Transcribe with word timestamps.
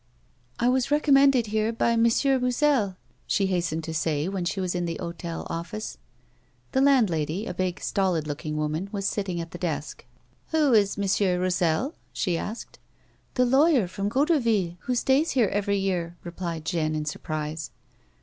"I 0.59 0.67
was 0.67 0.89
recommended 0.89 1.45
liere 1.45 1.77
by 1.77 1.95
Me. 1.95 2.09
Iloussel," 2.09 2.95
she 3.27 3.45
hastened 3.45 3.83
to 3.83 3.93
say 3.93 4.27
wlien 4.27 4.47
she 4.47 4.59
was 4.59 4.73
in 4.73 4.85
the 4.85 4.97
hotel 4.99 5.45
office. 5.47 5.99
The 6.71 6.81
landlady, 6.81 7.45
a 7.45 7.53
big, 7.53 7.79
stolid 7.81 8.25
looking 8.27 8.57
woman, 8.57 8.89
was 8.91 9.05
sitting 9.05 9.39
at 9.39 9.51
tlie 9.51 9.59
desk." 9.59 10.03
Who 10.49 10.73
is 10.73 10.97
Me. 10.97 11.07
Roussel?" 11.35 11.93
she 12.13 12.35
asked. 12.35 12.79
"The 13.35 13.45
lawyer 13.45 13.87
from 13.87 14.09
Goderville, 14.09 14.75
who 14.79 14.95
stays 14.95 15.33
here 15.33 15.49
every 15.49 15.77
year," 15.77 16.17
replied 16.23 16.65
Jeanne, 16.65 16.95
in 16.95 17.05
surprise. 17.05 17.69